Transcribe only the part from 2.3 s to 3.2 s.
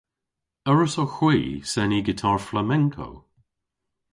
flamenco?